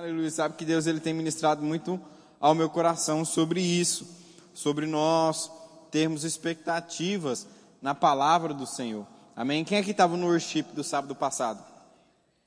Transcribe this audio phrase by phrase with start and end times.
[0.00, 0.30] Aleluia.
[0.30, 2.00] Sabe que Deus ele tem ministrado muito
[2.40, 4.08] ao meu coração sobre isso,
[4.54, 5.52] sobre nós
[5.90, 7.46] termos expectativas
[7.82, 9.06] na palavra do Senhor.
[9.36, 9.62] Amém?
[9.62, 11.62] Quem aqui estava no worship do sábado passado?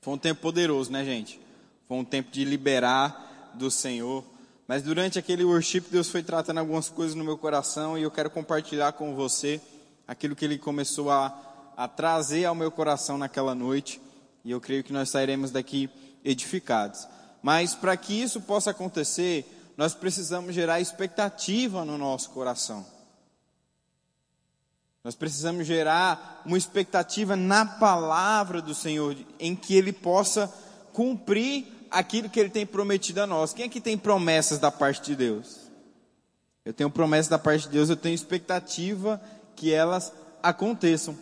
[0.00, 1.40] Foi um tempo poderoso, né, gente?
[1.86, 4.24] Foi um tempo de liberar do Senhor.
[4.66, 8.30] Mas durante aquele worship, Deus foi tratando algumas coisas no meu coração e eu quero
[8.30, 9.60] compartilhar com você
[10.08, 11.32] aquilo que Ele começou a,
[11.76, 14.00] a trazer ao meu coração naquela noite.
[14.44, 15.88] E eu creio que nós sairemos daqui
[16.24, 17.06] edificados.
[17.44, 19.44] Mas para que isso possa acontecer,
[19.76, 22.86] nós precisamos gerar expectativa no nosso coração.
[25.04, 30.50] Nós precisamos gerar uma expectativa na palavra do Senhor, em que Ele possa
[30.94, 33.52] cumprir aquilo que Ele tem prometido a nós.
[33.52, 35.70] Quem aqui tem promessas da parte de Deus?
[36.64, 39.20] Eu tenho promessas da parte de Deus, eu tenho expectativa
[39.54, 41.14] que elas aconteçam.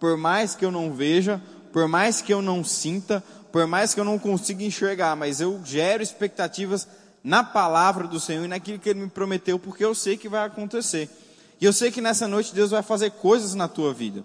[0.00, 1.38] Por mais que eu não veja,
[1.70, 3.22] por mais que eu não sinta,
[3.56, 6.86] por mais que eu não consiga enxergar, mas eu gero expectativas
[7.24, 10.44] na palavra do Senhor e naquilo que Ele me prometeu, porque eu sei que vai
[10.44, 11.08] acontecer.
[11.58, 14.22] E eu sei que nessa noite Deus vai fazer coisas na tua vida.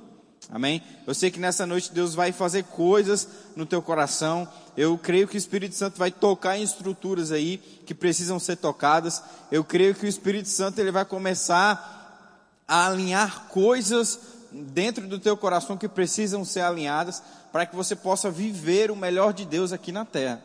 [0.50, 0.84] Amém?
[1.08, 3.26] Eu sei que nessa noite Deus vai fazer coisas
[3.56, 4.46] no teu coração.
[4.76, 9.24] Eu creio que o Espírito Santo vai tocar em estruturas aí que precisam ser tocadas.
[9.50, 14.20] Eu creio que o Espírito Santo ele vai começar a alinhar coisas
[14.52, 19.34] dentro do teu coração que precisam ser alinhadas para que você possa viver o melhor
[19.34, 20.42] de Deus aqui na terra.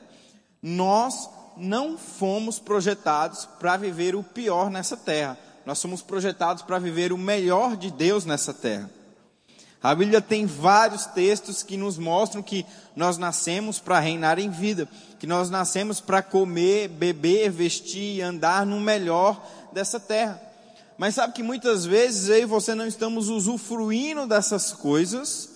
[0.62, 5.38] Nós não fomos projetados para viver o pior nessa terra.
[5.64, 8.90] Nós somos projetados para viver o melhor de Deus nessa terra.
[9.82, 14.88] A Bíblia tem vários textos que nos mostram que nós nascemos para reinar em vida,
[15.18, 19.40] que nós nascemos para comer, beber, vestir e andar no melhor
[19.72, 20.42] dessa terra.
[20.98, 25.55] Mas sabe que muitas vezes eu e você não estamos usufruindo dessas coisas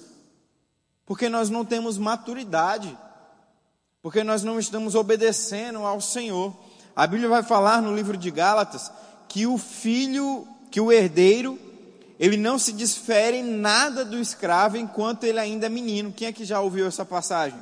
[1.11, 2.97] porque nós não temos maturidade,
[4.01, 6.57] porque nós não estamos obedecendo ao Senhor.
[6.95, 8.93] A Bíblia vai falar no livro de Gálatas
[9.29, 11.59] que o filho, que o herdeiro,
[12.17, 16.13] ele não se desfere em nada do escravo enquanto ele ainda é menino.
[16.13, 17.59] Quem é que já ouviu essa passagem?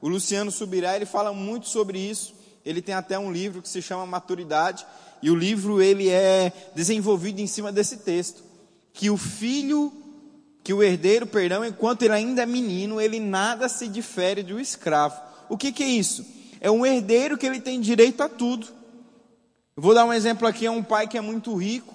[0.00, 2.34] O Luciano Subirá, ele fala muito sobre isso.
[2.64, 4.86] Ele tem até um livro que se chama Maturidade,
[5.20, 8.44] e o livro ele é desenvolvido em cima desse texto,
[8.92, 9.92] que o filho,
[10.66, 15.14] que o herdeiro, perdão, enquanto ele ainda é menino, ele nada se difere do escravo.
[15.48, 16.26] O que, que é isso?
[16.60, 18.66] É um herdeiro que ele tem direito a tudo.
[19.76, 21.94] Eu vou dar um exemplo aqui, é um pai que é muito rico,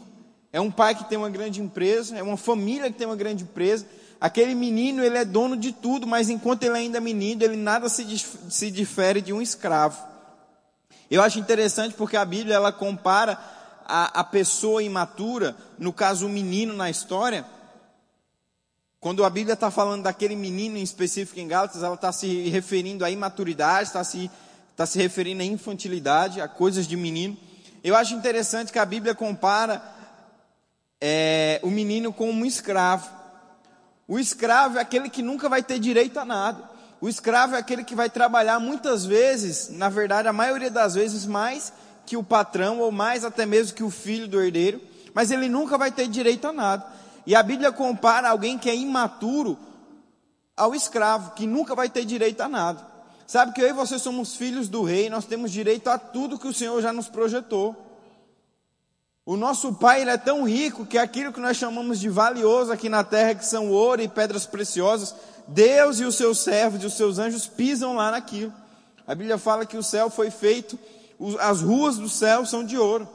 [0.54, 3.44] é um pai que tem uma grande empresa, é uma família que tem uma grande
[3.44, 3.86] empresa.
[4.22, 7.90] Aquele menino, ele é dono de tudo, mas enquanto ele ainda é menino, ele nada
[7.90, 8.06] se,
[8.50, 10.02] se difere de um escravo.
[11.09, 13.38] Eu acho interessante porque a Bíblia, ela compara
[13.86, 17.46] a, a pessoa imatura, no caso o menino na história,
[19.02, 23.04] quando a Bíblia está falando daquele menino em específico em Gálatas, ela está se referindo
[23.04, 24.30] à imaturidade, está se,
[24.70, 27.36] está se referindo à infantilidade, a coisas de menino.
[27.84, 29.82] Eu acho interessante que a Bíblia compara
[31.02, 33.10] é, o menino com um escravo.
[34.08, 36.70] O escravo é aquele que nunca vai ter direito a nada.
[37.02, 41.26] O escravo é aquele que vai trabalhar muitas vezes, na verdade, a maioria das vezes,
[41.26, 41.74] mais
[42.06, 44.80] que o patrão, ou mais até mesmo que o filho do herdeiro,
[45.12, 47.01] mas ele nunca vai ter direito a nada.
[47.26, 49.58] E a Bíblia compara alguém que é imaturo
[50.56, 52.86] ao escravo, que nunca vai ter direito a nada.
[53.26, 56.48] Sabe que eu e você somos filhos do rei, nós temos direito a tudo que
[56.48, 57.76] o Senhor já nos projetou.
[59.26, 62.90] O nosso Pai ele é tão rico que aquilo que nós chamamos de valioso aqui
[62.90, 65.16] na terra, que são ouro e pedras preciosas,
[65.48, 68.53] Deus e os seus servos e os seus anjos pisam lá naquilo.
[69.08, 70.78] A Bíblia fala que o céu foi feito,
[71.40, 73.08] as ruas do céu são de ouro.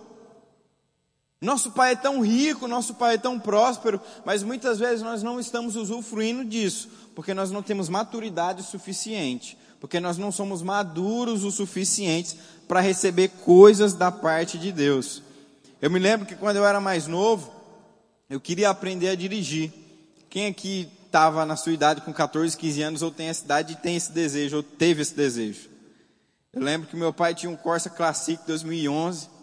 [1.40, 5.38] Nosso Pai é tão rico, nosso Pai é tão próspero, mas muitas vezes nós não
[5.38, 11.50] estamos usufruindo disso, porque nós não temos maturidade suficiente porque nós não somos maduros o
[11.50, 12.36] suficientes
[12.66, 15.22] para receber coisas da parte de Deus.
[15.80, 17.52] Eu me lembro que quando eu era mais novo,
[18.28, 19.72] eu queria aprender a dirigir.
[20.28, 23.76] Quem aqui estava na sua idade com 14, 15 anos ou tem essa idade e
[23.76, 25.68] tem esse desejo, ou teve esse desejo?
[26.52, 29.35] Eu lembro que meu pai tinha um Corsa Classic 2011.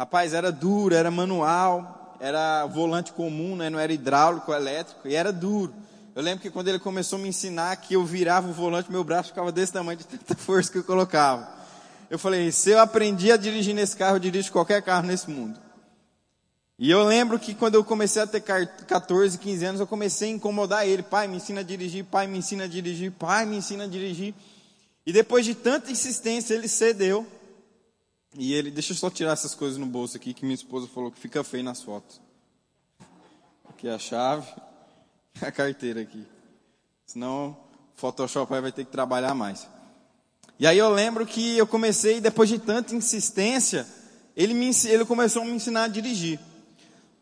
[0.00, 3.68] Rapaz, era duro, era manual, era volante comum, né?
[3.68, 5.74] não era hidráulico, elétrico, e era duro.
[6.14, 9.04] Eu lembro que quando ele começou a me ensinar que eu virava o volante, meu
[9.04, 11.46] braço ficava desse tamanho de tanta força que eu colocava.
[12.08, 15.60] Eu falei, se eu aprendi a dirigir nesse carro, eu dirijo qualquer carro nesse mundo.
[16.78, 20.34] E eu lembro que quando eu comecei a ter 14, 15 anos, eu comecei a
[20.34, 21.02] incomodar ele.
[21.02, 24.32] Pai, me ensina a dirigir, pai, me ensina a dirigir, pai, me ensina a dirigir.
[25.04, 27.26] E depois de tanta insistência, ele cedeu.
[28.36, 31.10] E ele, deixa eu só tirar essas coisas no bolso aqui, que minha esposa falou
[31.10, 32.20] que fica feio nas fotos.
[33.68, 34.46] Aqui é a chave.
[35.40, 36.24] a carteira aqui.
[37.06, 37.56] Senão,
[37.96, 39.66] o Photoshop vai ter que trabalhar mais.
[40.58, 43.86] E aí eu lembro que eu comecei, depois de tanta insistência,
[44.36, 46.38] ele, me, ele começou a me ensinar a dirigir.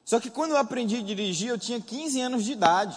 [0.04, 2.96] Só que quando eu aprendi a dirigir, eu tinha 15 anos de idade.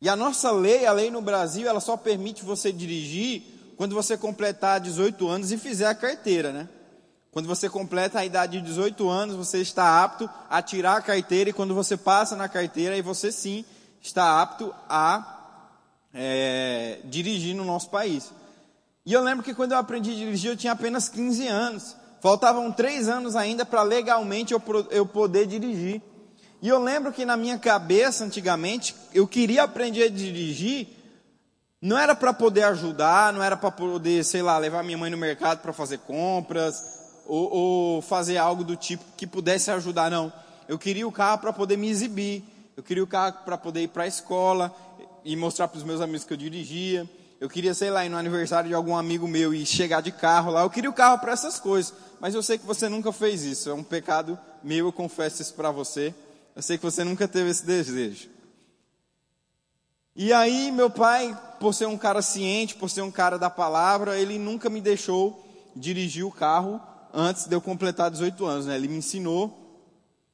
[0.00, 3.42] E a nossa lei, a lei no Brasil, ela só permite você dirigir
[3.76, 6.68] quando você completar 18 anos e fizer a carteira, né?
[7.30, 11.50] Quando você completa a idade de 18 anos, você está apto a tirar a carteira,
[11.50, 13.64] e quando você passa na carteira, aí você sim
[14.00, 15.36] está apto a
[16.14, 18.32] é, dirigir no nosso país.
[19.04, 21.94] E eu lembro que quando eu aprendi a dirigir, eu tinha apenas 15 anos.
[22.22, 26.00] Faltavam três anos ainda para legalmente eu, eu poder dirigir.
[26.62, 30.88] E eu lembro que na minha cabeça, antigamente, eu queria aprender a dirigir,
[31.80, 35.16] não era para poder ajudar, não era para poder, sei lá, levar minha mãe no
[35.16, 36.82] mercado para fazer compras,
[37.26, 40.32] ou, ou fazer algo do tipo que pudesse ajudar, não.
[40.68, 42.42] Eu queria o carro para poder me exibir,
[42.76, 44.74] eu queria o carro para poder ir para a escola
[45.24, 47.08] e mostrar para os meus amigos que eu dirigia.
[47.38, 50.50] Eu queria, sei lá, ir no aniversário de algum amigo meu e chegar de carro
[50.50, 50.62] lá.
[50.62, 51.92] Eu queria o carro para essas coisas.
[52.18, 53.68] Mas eu sei que você nunca fez isso.
[53.68, 56.14] É um pecado meu, eu confesso isso para você.
[56.54, 58.35] Eu sei que você nunca teve esse desejo.
[60.18, 64.18] E aí, meu pai, por ser um cara ciente, por ser um cara da palavra,
[64.18, 65.44] ele nunca me deixou
[65.76, 66.80] dirigir o carro
[67.12, 68.76] antes de eu completar 18 anos, né?
[68.76, 69.84] Ele me ensinou,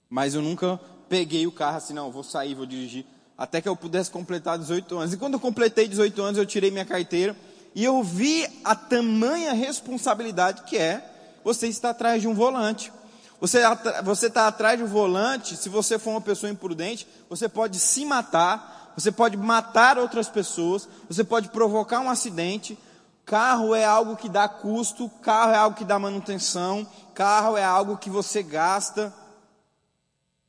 [0.08, 3.05] mas eu nunca peguei o carro assim, não, vou sair, vou dirigir,
[3.37, 5.14] até que eu pudesse completar 18 anos.
[5.14, 7.37] E quando eu completei 18 anos, eu tirei minha carteira
[7.75, 11.05] e eu vi a tamanha responsabilidade que é
[11.43, 12.93] você estar atrás de um volante.
[13.40, 13.61] Você
[14.05, 18.05] você está atrás de um volante, se você for uma pessoa imprudente, você pode se
[18.05, 22.78] matar, você pode matar outras pessoas, você pode provocar um acidente,
[23.24, 27.96] Carro é algo que dá custo, carro é algo que dá manutenção, carro é algo
[27.96, 29.14] que você gasta.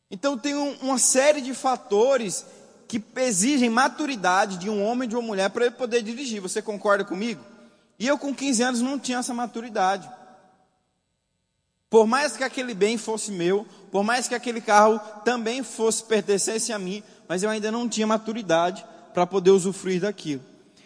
[0.09, 2.45] Então tem um, uma série de fatores
[2.87, 6.41] que exigem maturidade de um homem e de uma mulher para ele poder dirigir.
[6.41, 7.43] Você concorda comigo?
[7.99, 10.09] E eu com 15 anos não tinha essa maturidade.
[11.89, 16.73] Por mais que aquele bem fosse meu, por mais que aquele carro também fosse pertencesse
[16.73, 20.41] a mim, mas eu ainda não tinha maturidade para poder usufruir daquilo.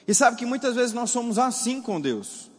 [0.07, 2.49] E sabe que muitas vezes nós somos assim com Deus.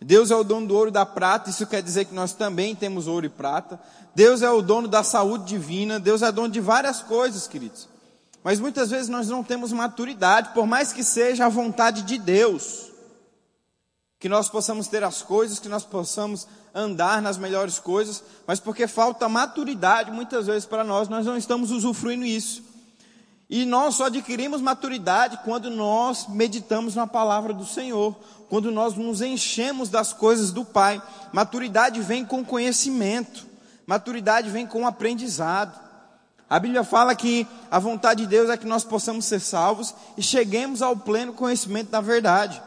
[0.00, 2.74] Deus é o dono do ouro e da prata, isso quer dizer que nós também
[2.74, 3.80] temos ouro e prata.
[4.14, 7.88] Deus é o dono da saúde divina, Deus é dono de várias coisas, queridos.
[8.44, 12.92] Mas muitas vezes nós não temos maturidade, por mais que seja a vontade de Deus.
[14.18, 16.46] Que nós possamos ter as coisas, que nós possamos
[16.76, 21.70] andar nas melhores coisas, mas porque falta maturidade muitas vezes para nós, nós não estamos
[21.70, 22.62] usufruindo isso.
[23.48, 28.14] E nós só adquirimos maturidade quando nós meditamos na palavra do Senhor,
[28.50, 31.00] quando nós nos enchemos das coisas do Pai.
[31.32, 33.46] Maturidade vem com conhecimento,
[33.86, 35.80] maturidade vem com aprendizado.
[36.50, 40.22] A Bíblia fala que a vontade de Deus é que nós possamos ser salvos e
[40.22, 42.60] cheguemos ao pleno conhecimento da verdade.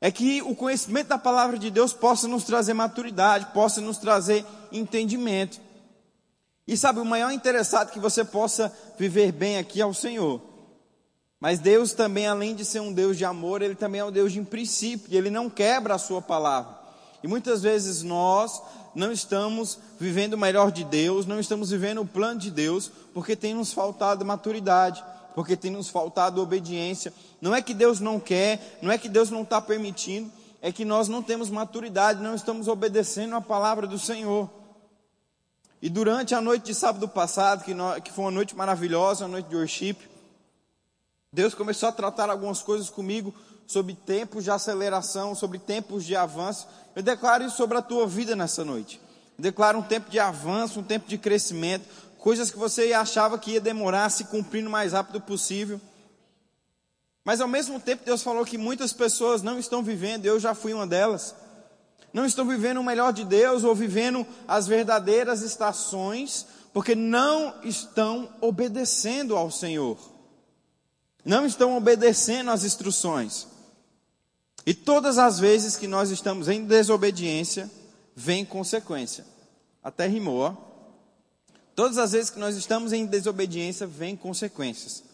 [0.00, 4.44] É que o conhecimento da palavra de Deus possa nos trazer maturidade, possa nos trazer
[4.70, 5.60] entendimento.
[6.66, 10.40] E sabe, o maior interessado que você possa viver bem aqui é o Senhor.
[11.40, 14.32] Mas Deus também, além de ser um Deus de amor, Ele também é um Deus
[14.32, 16.76] de princípio, Ele não quebra a sua palavra.
[17.22, 18.60] E muitas vezes nós
[18.94, 23.34] não estamos vivendo o melhor de Deus, não estamos vivendo o plano de Deus, porque
[23.34, 25.02] tem nos faltado maturidade,
[25.38, 27.14] porque tem nos faltado obediência.
[27.40, 30.84] Não é que Deus não quer, não é que Deus não está permitindo, é que
[30.84, 34.50] nós não temos maturidade, não estamos obedecendo a palavra do Senhor.
[35.80, 39.30] E durante a noite de sábado passado, que, nós, que foi uma noite maravilhosa, uma
[39.30, 39.96] noite de worship,
[41.32, 43.32] Deus começou a tratar algumas coisas comigo
[43.64, 46.66] sobre tempos de aceleração, sobre tempos de avanço.
[46.96, 49.00] Eu declaro isso sobre a tua vida nessa noite.
[49.38, 51.86] Eu declaro um tempo de avanço, um tempo de crescimento,
[52.18, 55.80] coisas que você achava que ia demorar se cumprir o mais rápido possível.
[57.24, 60.72] Mas ao mesmo tempo, Deus falou que muitas pessoas não estão vivendo, eu já fui
[60.72, 61.34] uma delas
[62.12, 68.28] não estão vivendo o melhor de Deus ou vivendo as verdadeiras estações, porque não estão
[68.40, 69.98] obedecendo ao Senhor,
[71.24, 73.46] não estão obedecendo às instruções.
[74.66, 77.70] E todas as vezes que nós estamos em desobediência,
[78.14, 79.24] vem consequência.
[79.82, 80.54] Até rimou, ó.
[81.78, 85.04] Todas as vezes que nós estamos em desobediência, vem consequências.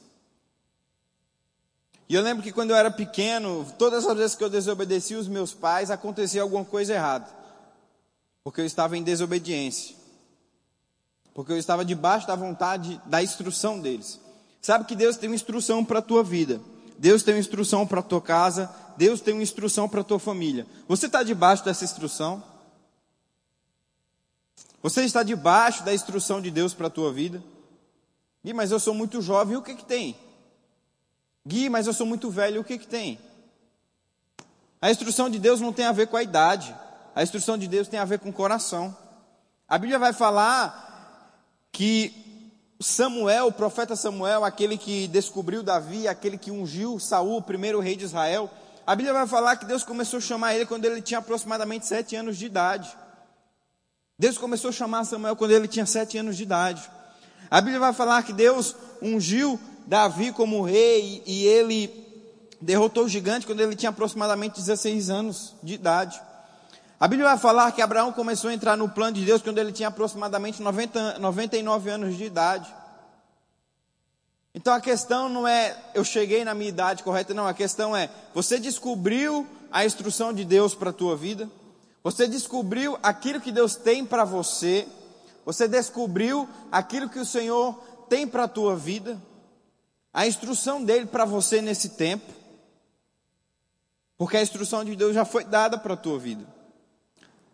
[2.09, 5.29] E eu lembro que quando eu era pequeno, todas as vezes que eu desobedeci os
[5.29, 7.29] meus pais, acontecia alguma coisa errada.
[8.43, 9.95] Porque eu estava em desobediência.
[11.35, 14.19] Porque eu estava debaixo da vontade, da instrução deles.
[14.63, 16.63] Sabe que Deus tem uma instrução para a tua vida.
[16.97, 18.75] Deus tem uma instrução para a tua casa.
[18.97, 20.67] Deus tem uma instrução para a tua família.
[20.89, 22.43] Você está debaixo dessa instrução?
[24.85, 27.43] Você está debaixo da instrução de Deus para a tua vida?
[28.45, 30.15] Ih, mas eu sou muito jovem, o que que tem?
[31.47, 33.19] Gui, mas eu sou muito velho, o que que tem?
[34.83, 36.77] A instrução de Deus não tem a ver com a idade.
[37.15, 38.95] A instrução de Deus tem a ver com o coração.
[39.67, 41.41] A Bíblia vai falar
[41.73, 42.13] que
[42.79, 47.97] Samuel, o profeta Samuel, aquele que descobriu Davi, aquele que ungiu Saul, o primeiro rei
[47.97, 48.51] de Israel,
[48.87, 52.15] a Bíblia vai falar que Deus começou a chamar ele quando ele tinha aproximadamente sete
[52.15, 52.95] anos de idade.
[54.19, 56.89] Deus começou a chamar Samuel quando ele tinha sete anos de idade.
[57.51, 61.93] A Bíblia vai falar que Deus ungiu Davi como rei e ele
[62.61, 66.21] derrotou o gigante quando ele tinha aproximadamente 16 anos de idade.
[66.99, 69.73] A Bíblia vai falar que Abraão começou a entrar no plano de Deus quando ele
[69.73, 72.73] tinha aproximadamente 90, 99 anos de idade.
[74.55, 77.49] Então a questão não é eu cheguei na minha idade correta, não.
[77.49, 81.51] A questão é você descobriu a instrução de Deus para a tua vida?
[82.05, 84.87] Você descobriu aquilo que Deus tem para você?
[85.47, 87.75] Você descobriu aquilo que o Senhor
[88.11, 89.19] tem para a tua vida?
[90.13, 92.31] A instrução dele para você nesse tempo?
[94.19, 96.47] Porque a instrução de Deus já foi dada para a tua vida.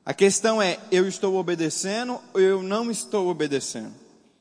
[0.04, 3.94] A questão é: eu estou obedecendo ou eu não estou obedecendo?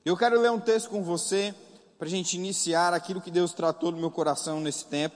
[0.03, 1.53] Eu quero ler um texto com você
[1.99, 5.15] para a gente iniciar aquilo que Deus tratou no meu coração nesse tempo.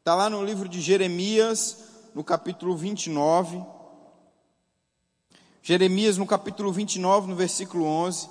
[0.00, 1.76] Está lá no livro de Jeremias,
[2.12, 3.75] no capítulo 29.
[5.66, 8.30] Jeremias, no capítulo 29, no versículo 11.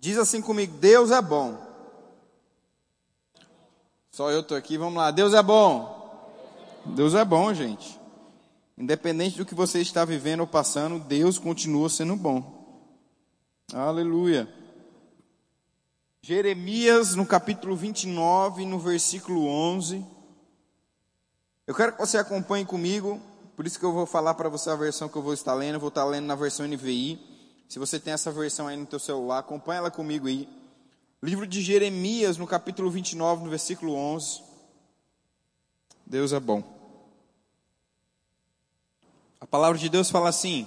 [0.00, 1.56] Diz assim comigo: Deus é bom.
[4.10, 5.12] Só eu estou aqui, vamos lá.
[5.12, 6.34] Deus é bom.
[6.84, 7.96] Deus é bom, gente.
[8.76, 12.82] Independente do que você está vivendo ou passando, Deus continua sendo bom.
[13.72, 14.52] Aleluia.
[16.22, 20.04] Jeremias, no capítulo 29, no versículo 11.
[21.68, 23.22] Eu quero que você acompanhe comigo,
[23.56, 25.74] por isso que eu vou falar para você a versão que eu vou estar lendo.
[25.74, 27.18] Eu vou estar lendo na versão NVI.
[27.68, 30.48] Se você tem essa versão aí no teu celular, acompanha ela comigo aí.
[31.22, 34.42] Livro de Jeremias, no capítulo 29, no versículo 11.
[36.04, 36.62] Deus é bom.
[39.40, 40.66] A palavra de Deus fala assim: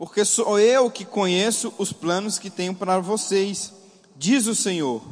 [0.00, 3.70] porque sou eu que conheço os planos que tenho para vocês,
[4.16, 5.02] diz o Senhor,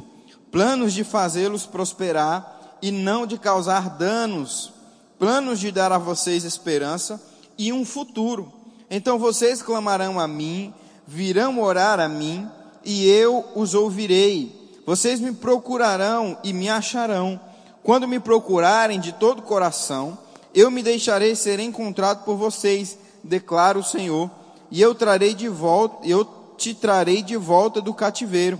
[0.51, 4.71] planos de fazê-los prosperar e não de causar danos,
[5.17, 7.21] planos de dar a vocês esperança
[7.57, 8.51] e um futuro.
[8.89, 10.73] Então vocês clamarão a mim,
[11.07, 12.49] virão orar a mim,
[12.83, 14.55] e eu os ouvirei.
[14.85, 17.39] Vocês me procurarão e me acharão.
[17.83, 20.17] Quando me procurarem de todo o coração,
[20.53, 24.31] eu me deixarei ser encontrado por vocês, declara o Senhor
[24.71, 26.25] e eu trarei de volta, eu
[26.57, 28.59] te trarei de volta do cativeiro.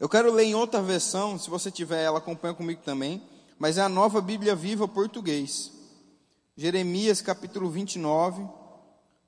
[0.00, 3.22] Eu quero ler em outra versão, se você tiver ela, acompanha comigo também,
[3.58, 5.70] mas é a nova Bíblia Viva português.
[6.56, 8.48] Jeremias capítulo 29,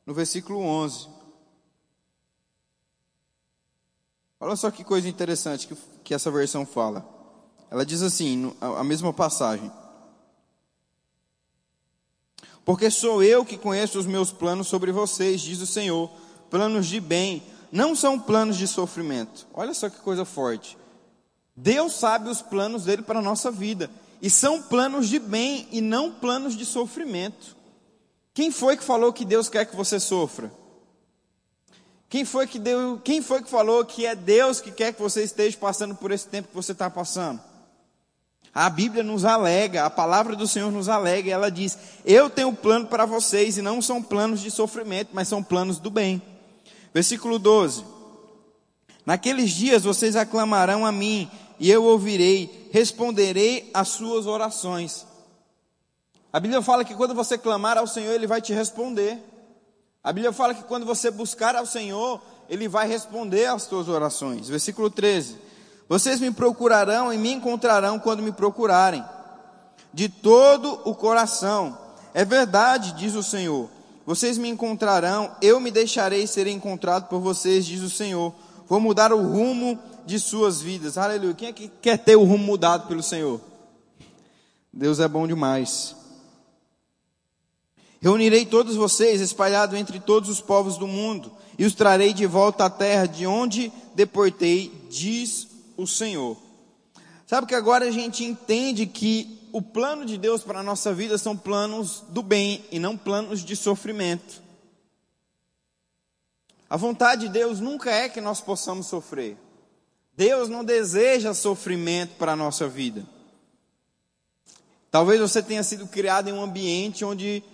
[0.07, 1.09] no versículo 11.
[4.41, 7.07] Olha só que coisa interessante que, que essa versão fala.
[7.71, 9.71] Ela diz assim, a mesma passagem.
[12.65, 16.11] Porque sou eu que conheço os meus planos sobre vocês, diz o Senhor,
[16.49, 19.47] planos de bem, não são planos de sofrimento.
[19.55, 20.77] Olha só que coisa forte.
[21.57, 25.81] Deus sabe os planos dele para a nossa vida, e são planos de bem e
[25.81, 27.57] não planos de sofrimento.
[28.35, 30.53] Quem foi que falou que Deus quer que você sofra?
[32.09, 35.25] Quem foi que deu, quem foi que falou que é Deus que quer que você
[35.25, 37.41] esteja passando por esse tempo que você está passando?
[38.55, 42.53] A Bíblia nos alega, a palavra do Senhor nos alega, e ela diz: Eu tenho
[42.53, 46.21] plano para vocês, e não são planos de sofrimento, mas são planos do bem.
[46.93, 47.85] Versículo 12:
[49.05, 55.07] Naqueles dias vocês aclamarão a mim, e eu ouvirei, responderei às suas orações.
[56.33, 59.19] A Bíblia fala que quando você clamar ao Senhor, Ele vai te responder.
[60.03, 64.49] A Bíblia fala que quando você buscar ao Senhor, Ele vai responder às suas orações.
[64.49, 65.37] Versículo 13.
[65.89, 69.05] Vocês me procurarão e me encontrarão quando me procurarem,
[69.93, 71.79] de todo o coração.
[72.15, 73.69] É verdade, diz o Senhor.
[74.05, 78.35] Vocês me encontrarão, eu me deixarei ser encontrado por vocês, diz o Senhor.
[78.69, 80.99] Vou mudar o rumo de suas vidas.
[80.99, 81.35] Aleluia.
[81.35, 83.41] Quem é que quer ter o rumo mudado pelo Senhor?
[84.73, 85.95] Deus é bom demais.
[88.01, 92.65] Reunirei todos vocês, espalhados entre todos os povos do mundo, e os trarei de volta
[92.65, 96.37] à terra de onde deportei, diz o Senhor.
[97.27, 101.19] Sabe que agora a gente entende que o plano de Deus para a nossa vida
[101.19, 104.41] são planos do bem e não planos de sofrimento.
[106.71, 109.37] A vontade de Deus nunca é que nós possamos sofrer.
[110.17, 113.05] Deus não deseja sofrimento para a nossa vida.
[114.91, 117.45] Talvez você tenha sido criado em um ambiente onde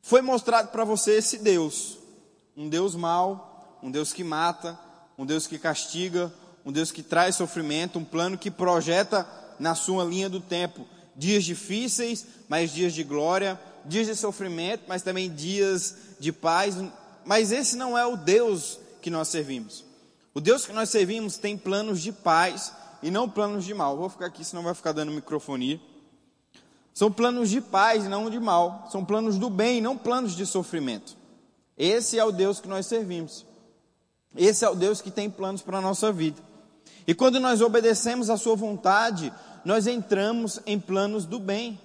[0.00, 1.98] foi mostrado para você esse Deus,
[2.56, 4.78] um Deus mau, um Deus que mata,
[5.16, 6.32] um Deus que castiga,
[6.64, 9.24] um Deus que traz sofrimento, um plano que projeta
[9.58, 10.84] na sua linha do tempo
[11.16, 16.76] dias difíceis, mas dias de glória, dias de sofrimento, mas também dias de paz.
[17.24, 19.84] Mas esse não é o Deus que nós servimos.
[20.34, 23.96] O Deus que nós servimos tem planos de paz e não planos de mal.
[23.96, 25.80] Vou ficar aqui, senão vai ficar dando microfonia.
[26.94, 28.88] São planos de paz e não de mal.
[28.90, 31.16] São planos do bem não planos de sofrimento.
[31.76, 33.46] Esse é o Deus que nós servimos.
[34.36, 36.40] Esse é o Deus que tem planos para a nossa vida.
[37.06, 39.32] E quando nós obedecemos a sua vontade,
[39.64, 41.80] nós entramos em planos do bem.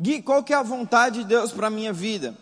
[0.00, 2.34] Gui, qual que é a vontade de Deus para a minha vida?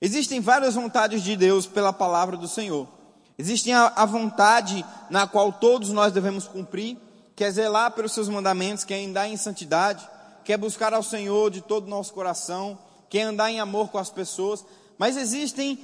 [0.00, 2.88] Existem várias vontades de Deus pela palavra do Senhor.
[3.36, 6.96] Existem a, a vontade na qual todos nós devemos cumprir,
[7.34, 10.06] que é zelar pelos seus mandamentos, que é andar em santidade,
[10.44, 13.88] que é buscar ao Senhor de todo o nosso coração, que é andar em amor
[13.88, 14.64] com as pessoas.
[14.98, 15.78] Mas existem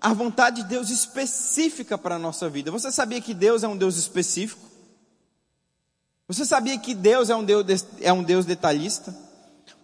[0.00, 2.70] a vontade de Deus específica para a nossa vida.
[2.70, 4.71] Você sabia que Deus é um Deus específico?
[6.32, 9.14] Você sabia que Deus é um Deus, é um Deus detalhista?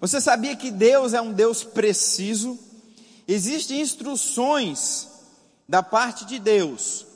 [0.01, 2.59] Você sabia que Deus é um Deus preciso?
[3.27, 5.09] Existem instruções
[5.69, 7.07] da parte de Deus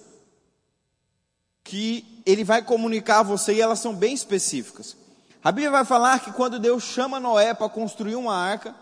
[1.65, 4.95] que Ele vai comunicar a você e elas são bem específicas.
[5.43, 8.75] A Bíblia vai falar que quando Deus chama Noé para construir uma arca,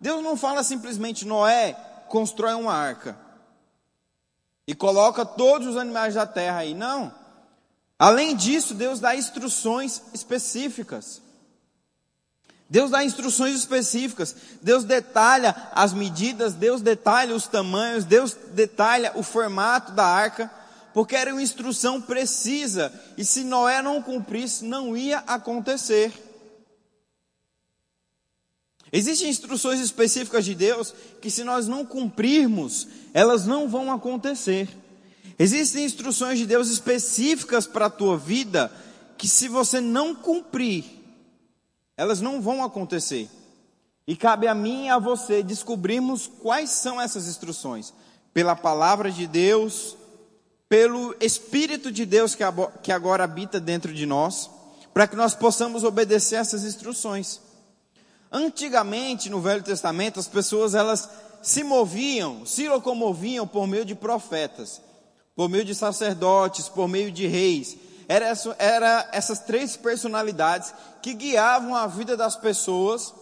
[0.00, 1.72] Deus não fala simplesmente Noé
[2.08, 3.18] constrói uma arca
[4.68, 6.74] e coloca todos os animais da terra aí.
[6.74, 7.25] Não.
[7.98, 11.22] Além disso, Deus dá instruções específicas.
[12.68, 19.22] Deus dá instruções específicas, Deus detalha as medidas, Deus detalha os tamanhos, Deus detalha o
[19.22, 20.50] formato da arca,
[20.92, 26.12] porque era uma instrução precisa, e se Noé não cumprisse, não ia acontecer.
[28.92, 34.68] Existem instruções específicas de Deus que, se nós não cumprirmos, elas não vão acontecer.
[35.38, 38.72] Existem instruções de Deus específicas para a tua vida
[39.18, 40.84] que, se você não cumprir,
[41.96, 43.28] elas não vão acontecer.
[44.06, 47.92] E cabe a mim e a você descobrirmos quais são essas instruções,
[48.32, 49.96] pela palavra de Deus,
[50.68, 52.36] pelo Espírito de Deus
[52.82, 54.50] que agora habita dentro de nós,
[54.94, 57.40] para que nós possamos obedecer essas instruções.
[58.30, 61.08] Antigamente, no Velho Testamento, as pessoas elas
[61.42, 64.80] se moviam, se locomoviam por meio de profetas,
[65.36, 67.76] por meio de sacerdotes, por meio de reis.
[68.08, 70.72] Era, era essas três personalidades
[71.02, 73.12] que guiavam a vida das pessoas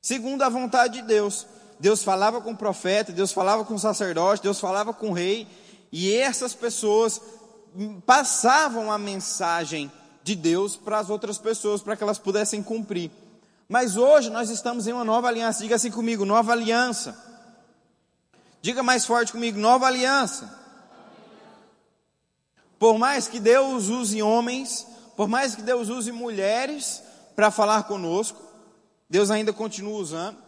[0.00, 1.46] segundo a vontade de Deus.
[1.78, 5.46] Deus falava com o profeta, Deus falava com o sacerdote, Deus falava com o rei,
[5.92, 7.20] e essas pessoas
[8.04, 9.90] passavam a mensagem
[10.22, 13.10] de Deus para as outras pessoas, para que elas pudessem cumprir.
[13.68, 15.62] Mas hoje nós estamos em uma nova aliança.
[15.62, 17.16] Diga assim comigo: nova aliança.
[18.60, 20.59] Diga mais forte comigo: nova aliança.
[22.80, 27.02] Por mais que Deus use homens, por mais que Deus use mulheres
[27.36, 28.40] para falar conosco,
[29.06, 30.38] Deus ainda continua usando.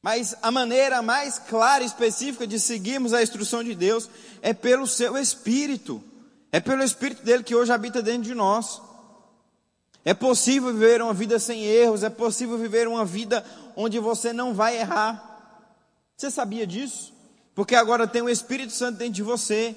[0.00, 4.08] Mas a maneira mais clara e específica de seguirmos a instrução de Deus
[4.40, 6.00] é pelo seu Espírito.
[6.52, 8.80] É pelo Espírito dele que hoje habita dentro de nós.
[10.04, 14.54] É possível viver uma vida sem erros, é possível viver uma vida onde você não
[14.54, 15.66] vai errar.
[16.16, 17.12] Você sabia disso?
[17.52, 19.74] Porque agora tem o Espírito Santo dentro de você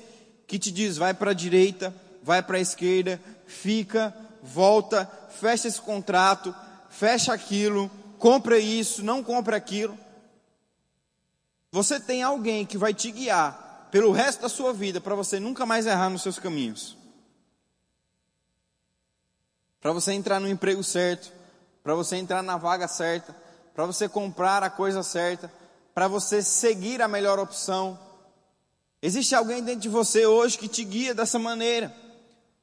[0.48, 5.06] que te diz: vai para a direita, vai para a esquerda, fica, volta,
[5.40, 6.56] fecha esse contrato,
[6.90, 9.98] fecha aquilo, compra isso, não compra aquilo.
[11.72, 15.66] Você tem alguém que vai te guiar pelo resto da sua vida para você nunca
[15.66, 16.98] mais errar nos seus caminhos
[19.88, 21.32] para você entrar no emprego certo,
[21.82, 23.34] para você entrar na vaga certa,
[23.74, 25.50] para você comprar a coisa certa,
[25.94, 27.98] para você seguir a melhor opção.
[29.08, 31.96] Existe alguém dentro de você hoje que te guia dessa maneira,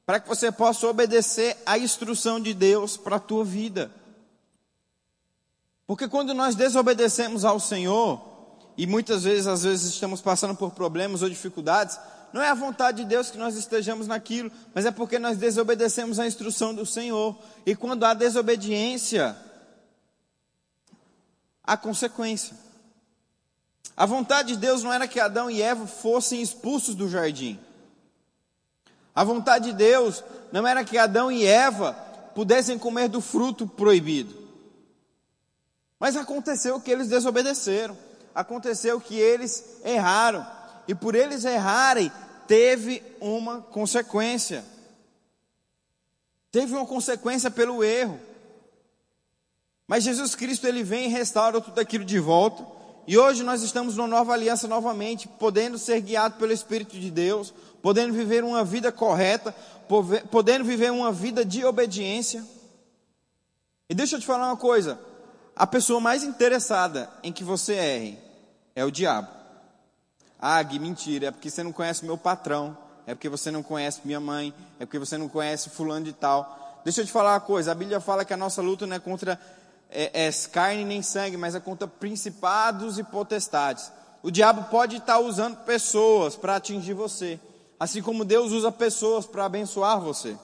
[0.05, 3.89] para que você possa obedecer à instrução de Deus para a tua vida.
[5.87, 8.21] Porque quando nós desobedecemos ao Senhor,
[8.77, 11.97] e muitas vezes, às vezes, estamos passando por problemas ou dificuldades,
[12.31, 16.19] não é a vontade de Deus que nós estejamos naquilo, mas é porque nós desobedecemos
[16.19, 17.35] a instrução do Senhor.
[17.65, 19.35] E quando há desobediência,
[21.63, 22.55] há consequência.
[23.97, 27.59] A vontade de Deus não era que Adão e Eva fossem expulsos do jardim.
[29.13, 31.93] A vontade de Deus não era que Adão e Eva
[32.35, 34.35] pudessem comer do fruto proibido.
[35.97, 37.97] Mas aconteceu que eles desobedeceram.
[38.33, 40.45] Aconteceu que eles erraram.
[40.85, 42.11] E por eles errarem,
[42.45, 44.65] teve uma consequência.
[46.51, 48.19] Teve uma consequência pelo erro.
[49.87, 52.74] Mas Jesus Cristo ele vem e restaura tudo aquilo de volta.
[53.07, 57.53] E hoje nós estamos numa nova aliança novamente, podendo ser guiado pelo Espírito de Deus,
[57.81, 59.55] podendo viver uma vida correta,
[60.31, 62.43] podendo viver uma vida de obediência.
[63.87, 64.99] E deixa eu te falar uma coisa:
[65.55, 68.19] a pessoa mais interessada em que você erre
[68.75, 69.27] é o diabo.
[70.39, 74.01] Ah, Gui, mentira, é porque você não conhece meu patrão, é porque você não conhece
[74.03, 76.81] minha mãe, é porque você não conhece fulano de tal.
[76.83, 78.99] Deixa eu te falar uma coisa: a Bíblia fala que a nossa luta não é
[78.99, 79.39] contra
[79.95, 83.91] é, é carne nem sangue, mas é contra principados e potestades.
[84.21, 87.39] O diabo pode estar usando pessoas para atingir você,
[87.79, 90.37] assim como Deus usa pessoas para abençoar você.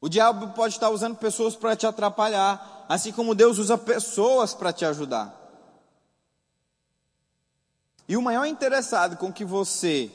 [0.00, 4.72] O diabo pode estar usando pessoas para te atrapalhar, assim como Deus usa pessoas para
[4.72, 5.34] te ajudar.
[8.06, 10.10] E o maior interessado com que você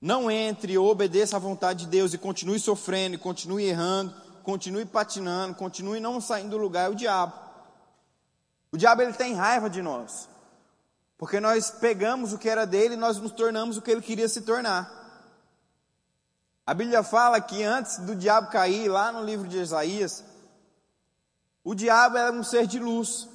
[0.00, 5.54] não entre ou obedeça à vontade de Deus e continue sofrendo, continue errando, continue patinando,
[5.54, 7.32] continue não saindo do lugar é o diabo.
[8.70, 10.28] O diabo ele tem raiva de nós.
[11.16, 14.28] Porque nós pegamos o que era dele e nós nos tornamos o que ele queria
[14.28, 15.02] se tornar.
[16.66, 20.24] A Bíblia fala que antes do diabo cair, lá no livro de Isaías,
[21.62, 23.28] o diabo era um ser de luz.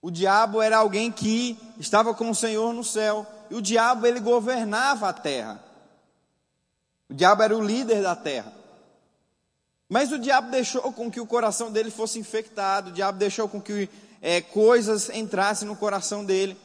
[0.00, 3.26] O diabo era alguém que estava com o Senhor no céu.
[3.50, 5.62] E o diabo ele governava a terra.
[7.08, 8.63] O diabo era o líder da terra.
[9.88, 12.90] Mas o diabo deixou com que o coração dele fosse infectado.
[12.90, 13.88] O diabo deixou com que
[14.22, 16.56] é, coisas entrassem no coração dele.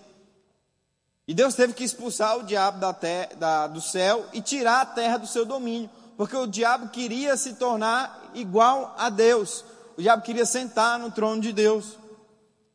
[1.27, 2.95] E Deus teve que expulsar o diabo da
[3.38, 7.53] da, do céu e tirar a terra do seu domínio, porque o diabo queria se
[7.53, 9.63] tornar igual a Deus.
[9.95, 11.97] O diabo queria sentar no trono de Deus.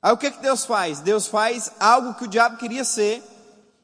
[0.00, 1.00] Aí o que, que Deus faz?
[1.00, 3.22] Deus faz algo que o diabo queria ser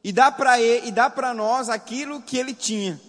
[0.04, 3.00] e dá para ele e dá para nós aquilo que ele tinha.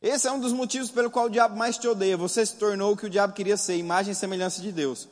[0.00, 2.16] Esse é um dos motivos pelo qual o diabo mais te odeia.
[2.16, 5.08] Você se tornou o que o diabo queria ser, imagem e semelhança de Deus.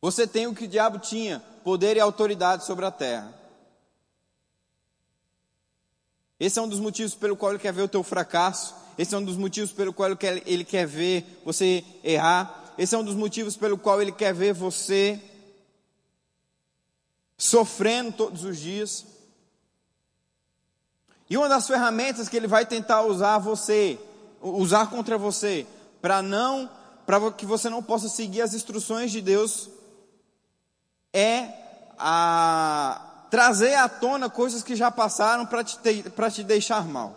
[0.00, 3.34] Você tem o que o diabo tinha, poder e autoridade sobre a terra.
[6.40, 8.74] Esse é um dos motivos pelo qual ele quer ver o teu fracasso.
[8.96, 12.74] Esse é um dos motivos pelo qual ele quer, ele quer ver você errar.
[12.78, 15.20] Esse é um dos motivos pelo qual ele quer ver você
[17.36, 19.04] sofrendo todos os dias.
[21.28, 23.98] E uma das ferramentas que ele vai tentar usar você,
[24.40, 25.66] usar contra você,
[26.00, 26.70] para não,
[27.06, 29.68] para que você não possa seguir as instruções de Deus
[31.12, 31.48] é
[31.98, 37.14] a trazer à tona coisas que já passaram para te, te deixar mal.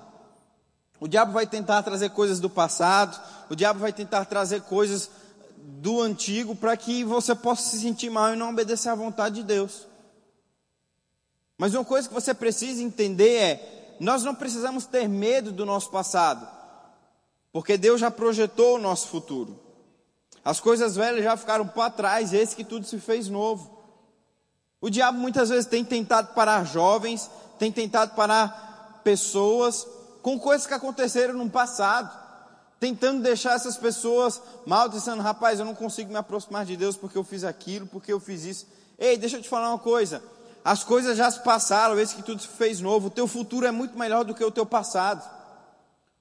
[0.99, 3.19] O diabo vai tentar trazer coisas do passado,
[3.49, 5.09] o diabo vai tentar trazer coisas
[5.57, 9.43] do antigo para que você possa se sentir mal e não obedecer à vontade de
[9.43, 9.87] Deus.
[11.57, 15.91] Mas uma coisa que você precisa entender é: nós não precisamos ter medo do nosso
[15.91, 16.47] passado,
[17.51, 19.59] porque Deus já projetou o nosso futuro.
[20.43, 23.79] As coisas velhas já ficaram para trás, esse que tudo se fez novo.
[24.81, 29.85] O diabo muitas vezes tem tentado parar jovens, tem tentado parar pessoas
[30.23, 32.11] com coisas que aconteceram no passado,
[32.79, 37.19] tentando deixar essas pessoas mal, dizendo: rapaz, eu não consigo me aproximar de Deus porque
[37.19, 38.67] eu fiz aquilo, porque eu fiz isso.
[38.97, 40.23] Ei, deixa eu te falar uma coisa:
[40.63, 43.71] as coisas já se passaram, esse que tudo se fez novo, o teu futuro é
[43.71, 45.27] muito melhor do que o teu passado.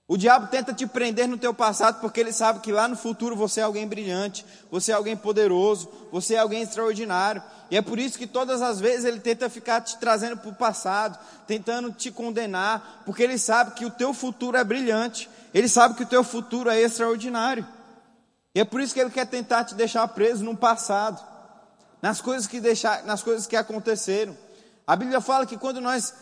[0.09, 3.37] O diabo tenta te prender no teu passado porque ele sabe que lá no futuro
[3.37, 7.41] você é alguém brilhante, você é alguém poderoso, você é alguém extraordinário.
[7.71, 10.55] E é por isso que todas as vezes ele tenta ficar te trazendo para o
[10.55, 15.95] passado, tentando te condenar, porque ele sabe que o teu futuro é brilhante, ele sabe
[15.95, 17.65] que o teu futuro é extraordinário.
[18.53, 21.25] E é por isso que ele quer tentar te deixar preso no passado,
[22.03, 24.37] nas coisas que deixar, nas coisas que aconteceram.
[24.87, 26.15] A Bíblia fala que quando nós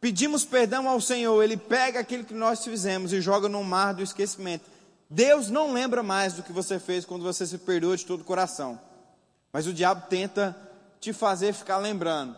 [0.00, 4.02] pedimos perdão ao Senhor, Ele pega aquilo que nós fizemos e joga no mar do
[4.02, 4.64] esquecimento.
[5.08, 8.24] Deus não lembra mais do que você fez quando você se perdoa de todo o
[8.24, 8.80] coração.
[9.52, 10.56] Mas o diabo tenta
[11.00, 12.36] te fazer ficar lembrando,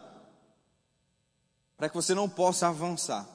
[1.76, 3.26] para que você não possa avançar.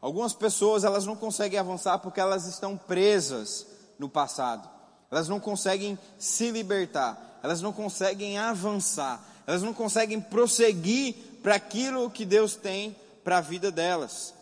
[0.00, 3.66] Algumas pessoas elas não conseguem avançar porque elas estão presas
[3.98, 4.68] no passado.
[5.10, 12.10] Elas não conseguem se libertar, elas não conseguem avançar, elas não conseguem prosseguir para aquilo
[12.10, 14.34] que Deus tem para a vida delas.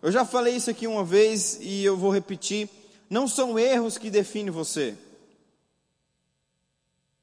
[0.00, 2.68] Eu já falei isso aqui uma vez e eu vou repetir.
[3.10, 4.96] Não são erros que definem você.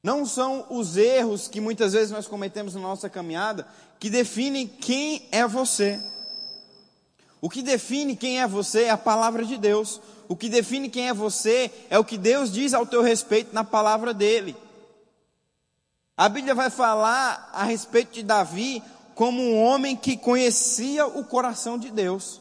[0.02, 3.66] Não são os erros que muitas vezes nós cometemos na nossa caminhada
[3.98, 6.00] que definem quem é você.
[7.46, 10.00] O que define quem é você é a palavra de Deus.
[10.26, 13.62] O que define quem é você é o que Deus diz ao teu respeito na
[13.62, 14.56] palavra dele.
[16.16, 18.82] A Bíblia vai falar a respeito de Davi
[19.14, 22.40] como um homem que conhecia o coração de Deus.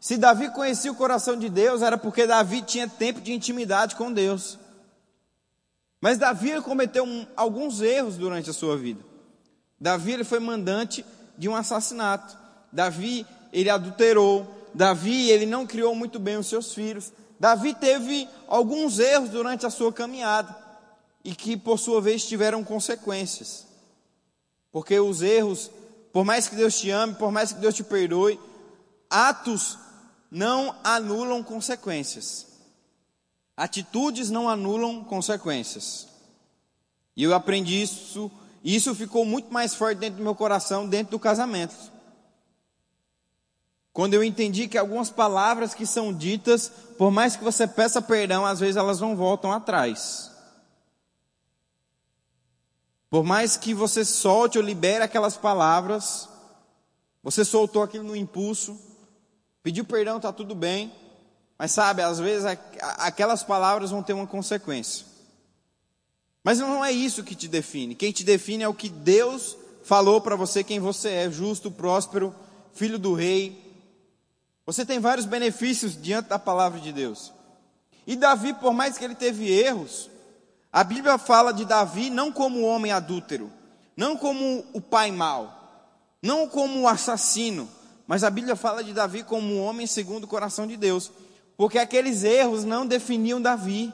[0.00, 4.12] Se Davi conhecia o coração de Deus, era porque Davi tinha tempo de intimidade com
[4.12, 4.58] Deus.
[6.00, 9.04] Mas Davi cometeu um, alguns erros durante a sua vida.
[9.80, 11.04] Davi ele foi mandante
[11.38, 12.36] de um assassinato.
[12.72, 14.46] Davi ele adulterou.
[14.74, 17.12] Davi, ele não criou muito bem os seus filhos.
[17.38, 20.56] Davi teve alguns erros durante a sua caminhada
[21.24, 23.66] e que, por sua vez, tiveram consequências.
[24.70, 25.70] Porque os erros,
[26.12, 28.38] por mais que Deus te ame, por mais que Deus te perdoe,
[29.08, 29.78] atos
[30.30, 32.46] não anulam consequências.
[33.56, 36.08] Atitudes não anulam consequências.
[37.16, 38.30] E eu aprendi isso,
[38.62, 41.74] e isso ficou muito mais forte dentro do meu coração, dentro do casamento.
[43.92, 48.46] Quando eu entendi que algumas palavras que são ditas, por mais que você peça perdão,
[48.46, 50.30] às vezes elas não voltam atrás.
[53.10, 56.28] Por mais que você solte ou libere aquelas palavras,
[57.22, 58.78] você soltou aquilo no impulso,
[59.62, 60.92] pediu perdão, está tudo bem,
[61.58, 62.46] mas sabe, às vezes
[62.98, 65.04] aquelas palavras vão ter uma consequência.
[66.42, 67.94] Mas não é isso que te define.
[67.94, 72.34] Quem te define é o que Deus falou para você quem você é, justo, próspero,
[72.72, 73.69] filho do rei.
[74.70, 77.32] Você tem vários benefícios diante da palavra de Deus.
[78.06, 80.08] E Davi, por mais que ele teve erros,
[80.72, 83.50] a Bíblia fala de Davi não como homem adúltero,
[83.96, 85.90] não como o pai mau,
[86.22, 87.68] não como o assassino,
[88.06, 91.10] mas a Bíblia fala de Davi como um homem segundo o coração de Deus,
[91.56, 93.92] porque aqueles erros não definiam Davi.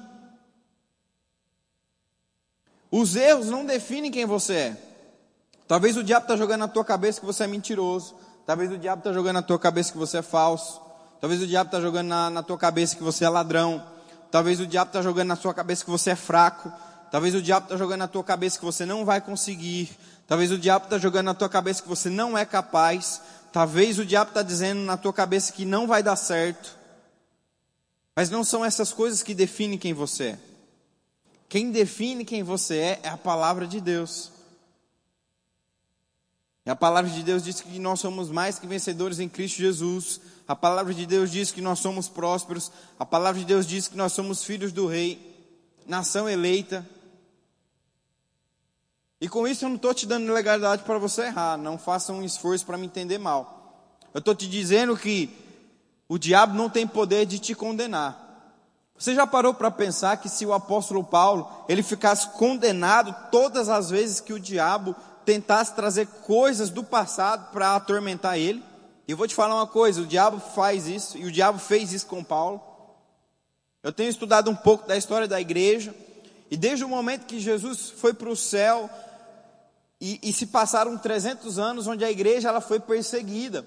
[2.91, 4.77] Os erros não definem quem você é.
[5.67, 8.26] Talvez o diabo está jogando na tua cabeça que você é mentiroso.
[8.47, 10.81] Talvez o diabo está jogando na tua cabeça que você é falso.
[11.21, 13.85] Talvez o diabo está jogando na, na tua cabeça que você é ladrão.
[14.31, 16.73] Talvez o diabo está jogando na sua cabeça que você é fraco.
[17.11, 19.91] Talvez o diabo está jogando na tua cabeça que você não vai conseguir.
[20.29, 23.21] Talvez o diabo está jogando na tua cabeça que você não é capaz.
[23.53, 26.77] Talvez o diabo está dizendo na tua cabeça que não vai dar certo.
[28.15, 30.39] Mas não são essas coisas que definem quem você é.
[31.49, 34.36] Quem define quem você é é a palavra de Deus.
[36.67, 40.21] E a palavra de Deus diz que nós somos mais que vencedores em Cristo Jesus.
[40.49, 42.73] A palavra de Deus diz que nós somos prósperos.
[42.99, 45.17] A palavra de Deus diz que nós somos filhos do Rei,
[45.87, 46.85] nação eleita.
[49.21, 51.57] E com isso eu não estou te dando legalidade para você errar.
[51.57, 54.01] Não faça um esforço para me entender mal.
[54.13, 55.31] Eu estou te dizendo que
[56.09, 58.27] o diabo não tem poder de te condenar.
[58.99, 63.91] Você já parou para pensar que se o apóstolo Paulo ele ficasse condenado todas as
[63.91, 64.97] vezes que o diabo
[65.27, 68.63] tentasse trazer coisas do passado para atormentar ele.
[69.07, 71.93] E eu vou te falar uma coisa: o diabo faz isso, e o diabo fez
[71.93, 72.63] isso com Paulo.
[73.83, 75.95] Eu tenho estudado um pouco da história da igreja,
[76.51, 78.89] e desde o momento que Jesus foi para o céu,
[80.01, 83.65] e, e, se passaram 300 anos onde a igreja ela foi perseguida,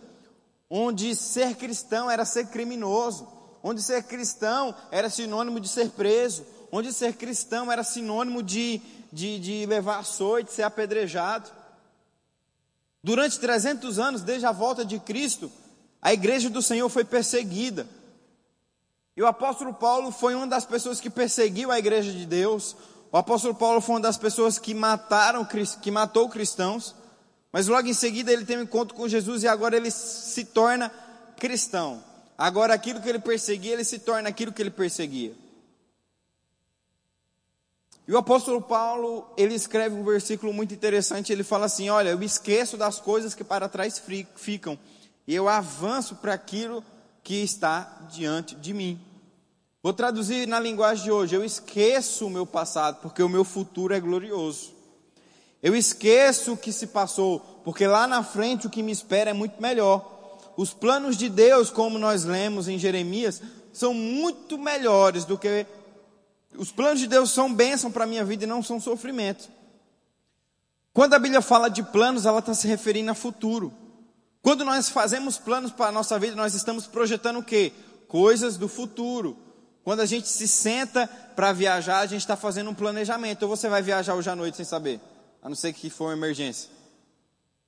[0.70, 3.28] onde ser cristão era ser criminoso,
[3.64, 8.80] onde ser cristão era sinônimo de ser preso, onde ser cristão era sinônimo de
[9.12, 11.50] de, de levar açoite, ser apedrejado.
[13.04, 15.52] Durante 300 anos, desde a volta de Cristo,
[16.02, 17.88] a igreja do Senhor foi perseguida.
[19.16, 22.76] E o apóstolo Paulo foi uma das pessoas que perseguiu a igreja de Deus.
[23.12, 25.46] O apóstolo Paulo foi uma das pessoas que mataram,
[25.82, 26.96] que matou cristãos.
[27.52, 30.92] Mas logo em seguida ele tem um encontro com Jesus e agora ele se torna
[31.38, 32.04] cristão.
[32.38, 35.34] Agora aquilo que ele perseguia, ele se torna aquilo que ele perseguia.
[38.10, 42.24] E o apóstolo Paulo, ele escreve um versículo muito interessante, ele fala assim: "Olha, eu
[42.24, 44.02] esqueço das coisas que para trás
[44.36, 44.80] ficam,
[45.28, 46.84] e eu avanço para aquilo
[47.24, 49.00] que está diante de mim."
[49.84, 53.94] Vou traduzir na linguagem de hoje: eu esqueço o meu passado, porque o meu futuro
[53.94, 54.74] é glorioso.
[55.62, 59.34] Eu esqueço o que se passou, porque lá na frente o que me espera é
[59.34, 60.40] muito melhor.
[60.58, 63.40] Os planos de Deus, como nós lemos em Jeremias,
[63.72, 65.68] são muito melhores do que
[66.58, 69.50] os planos de Deus são bênção para a minha vida e não são sofrimento.
[70.94, 73.72] Quando a Bíblia fala de planos, ela está se referindo a futuro.
[74.42, 77.72] Quando nós fazemos planos para a nossa vida, nós estamos projetando o quê?
[78.08, 79.38] Coisas do futuro.
[79.84, 83.44] Quando a gente se senta para viajar, a gente está fazendo um planejamento.
[83.44, 85.00] Ou você vai viajar hoje à noite sem saber,
[85.42, 86.70] a não ser que for uma emergência.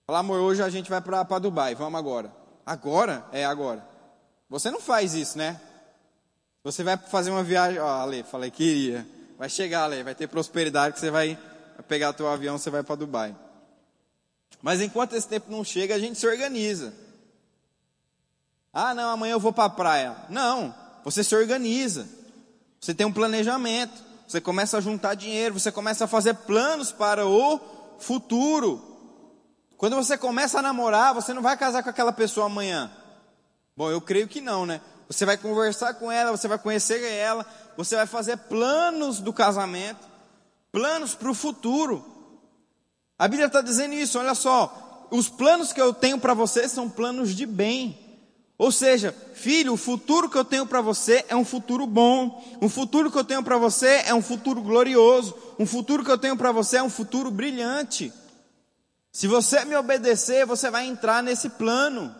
[0.05, 2.31] Fala, amor, hoje a gente vai para Dubai, vamos agora.
[2.65, 3.25] Agora?
[3.31, 3.85] É agora.
[4.49, 5.59] Você não faz isso, né?
[6.63, 9.07] Você vai fazer uma viagem, ó, Ale, falei que iria.
[9.37, 11.37] Vai chegar, Ale, vai ter prosperidade que você vai
[11.87, 13.35] pegar o teu avião, você vai para Dubai.
[14.61, 16.93] Mas enquanto esse tempo não chega, a gente se organiza.
[18.71, 20.15] Ah, não, amanhã eu vou para a praia.
[20.29, 22.07] Não, você se organiza.
[22.79, 24.11] Você tem um planejamento.
[24.27, 27.59] Você começa a juntar dinheiro, você começa a fazer planos para o
[27.99, 28.81] futuro.
[29.75, 32.89] Quando você começa a namorar, você não vai casar com aquela pessoa amanhã.
[33.75, 34.79] Bom, eu creio que não, né?
[35.11, 37.45] Você vai conversar com ela, você vai conhecer ela,
[37.75, 40.07] você vai fazer planos do casamento,
[40.71, 42.05] planos para o futuro.
[43.19, 45.09] A Bíblia está dizendo isso, olha só.
[45.11, 47.99] Os planos que eu tenho para você são planos de bem.
[48.57, 52.41] Ou seja, filho, o futuro que eu tenho para você é um futuro bom.
[52.61, 55.35] O futuro que eu tenho para você é um futuro glorioso.
[55.59, 58.13] Um futuro que eu tenho para você é um futuro brilhante.
[59.11, 62.15] Se você me obedecer, você vai entrar nesse plano.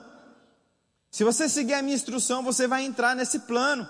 [1.12, 3.88] Se você seguir a minha instrução, você vai entrar nesse plano.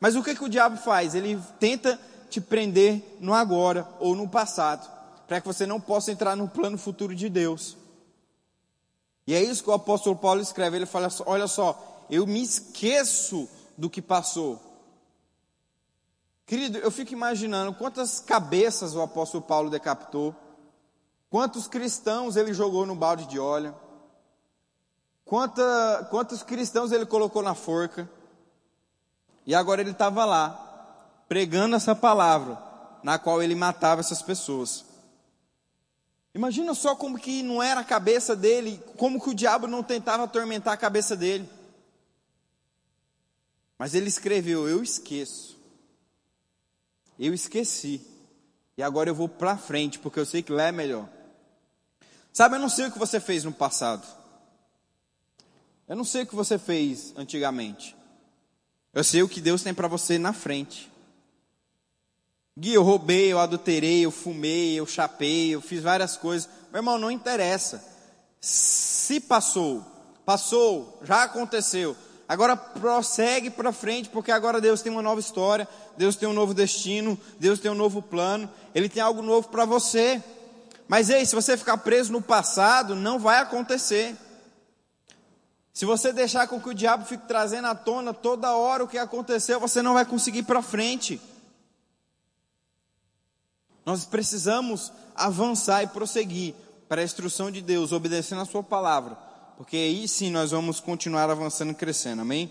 [0.00, 1.14] Mas o que, que o diabo faz?
[1.14, 1.98] Ele tenta
[2.28, 4.90] te prender no agora ou no passado,
[5.28, 7.76] para que você não possa entrar no plano futuro de Deus.
[9.28, 10.76] E é isso que o apóstolo Paulo escreve.
[10.76, 13.48] Ele fala: olha só, eu me esqueço
[13.78, 14.60] do que passou.
[16.44, 20.34] Querido, eu fico imaginando quantas cabeças o apóstolo Paulo decapitou,
[21.30, 23.74] quantos cristãos ele jogou no balde de óleo,
[25.26, 28.08] quanta, quantos cristãos ele colocou na forca,
[29.44, 30.50] e agora ele estava lá,
[31.28, 32.58] pregando essa palavra,
[33.02, 34.84] na qual ele matava essas pessoas.
[36.34, 40.24] Imagina só como que não era a cabeça dele, como que o diabo não tentava
[40.24, 41.48] atormentar a cabeça dele.
[43.78, 45.56] Mas ele escreveu: Eu esqueço.
[47.18, 48.02] Eu esqueci.
[48.76, 51.08] E agora eu vou para frente, porque eu sei que lá é melhor.
[52.32, 54.06] Sabe, eu não sei o que você fez no passado.
[55.88, 57.96] Eu não sei o que você fez antigamente.
[58.92, 60.90] Eu sei o que Deus tem para você na frente.
[62.58, 66.48] Gui, eu roubei, eu adulterei, eu fumei, eu chapei, eu fiz várias coisas.
[66.72, 67.84] Meu irmão, não interessa.
[68.40, 69.84] Se passou,
[70.24, 71.94] passou, já aconteceu.
[72.28, 76.52] Agora prossegue para frente, porque agora Deus tem uma nova história, Deus tem um novo
[76.52, 80.20] destino, Deus tem um novo plano, Ele tem algo novo para você.
[80.88, 84.16] Mas ei, se você ficar preso no passado, não vai acontecer.
[85.76, 88.96] Se você deixar com que o diabo fique trazendo à tona toda hora o que
[88.96, 91.20] aconteceu, você não vai conseguir ir para frente.
[93.84, 96.54] Nós precisamos avançar e prosseguir
[96.88, 99.18] para a instrução de Deus, obedecendo a Sua palavra,
[99.58, 102.50] porque aí sim nós vamos continuar avançando e crescendo, amém?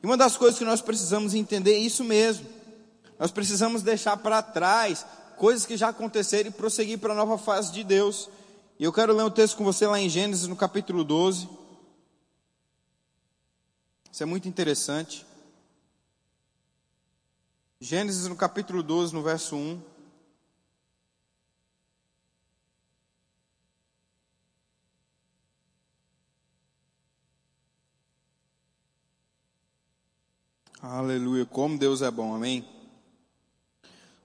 [0.00, 2.46] E uma das coisas que nós precisamos entender é isso mesmo.
[3.18, 5.04] Nós precisamos deixar para trás
[5.36, 8.28] coisas que já aconteceram e prosseguir para a nova fase de Deus.
[8.78, 11.58] E eu quero ler um texto com você lá em Gênesis, no capítulo 12.
[14.12, 15.24] Isso é muito interessante.
[17.80, 19.80] Gênesis, no capítulo 12, no verso 1.
[30.82, 32.66] Aleluia, como Deus é bom, amém?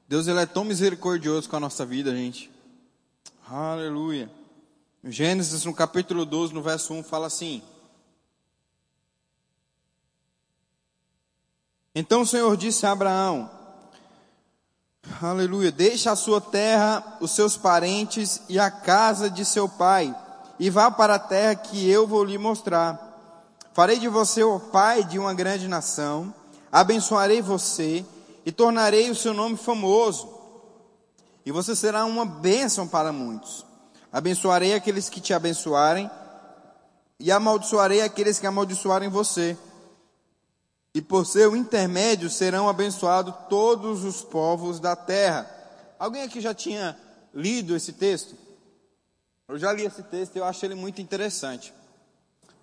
[0.08, 2.50] Deus ele é tão misericordioso com a nossa vida, gente.
[3.48, 4.32] Aleluia.
[5.04, 7.62] Gênesis, no capítulo 12, no verso 1, fala assim:
[11.95, 13.49] Então o Senhor disse a Abraão:
[15.21, 20.13] Aleluia, deixa a sua terra, os seus parentes e a casa de seu pai,
[20.60, 23.01] e vá para a terra que eu vou lhe mostrar.
[23.73, 26.34] Farei de você o pai de uma grande nação
[26.75, 28.05] abençoarei você
[28.45, 30.27] e tornarei o seu nome famoso,
[31.45, 33.65] e você será uma bênção para muitos.
[34.12, 36.12] Abençoarei aqueles que te abençoarem,
[37.17, 39.58] e amaldiçoarei aqueles que amaldiçoarem você.
[40.95, 45.47] E por seu intermédio serão abençoados todos os povos da terra.
[45.99, 46.97] Alguém aqui já tinha
[47.34, 48.36] lido esse texto?
[49.47, 51.71] Eu já li esse texto e eu acho ele muito interessante.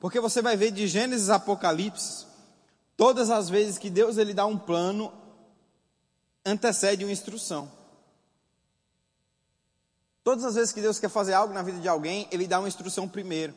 [0.01, 2.27] Porque você vai ver de Gênesis a Apocalipse,
[2.97, 5.13] Todas as vezes que Deus ele dá um plano,
[6.45, 7.69] antecede uma instrução.
[10.23, 12.69] Todas as vezes que Deus quer fazer algo na vida de alguém, Ele dá uma
[12.69, 13.55] instrução primeiro.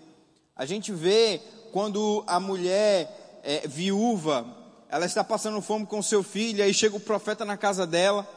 [0.56, 1.40] A gente vê
[1.72, 4.48] quando a mulher é, viúva,
[4.90, 8.28] ela está passando fome com seu filho, aí chega o profeta na casa dela,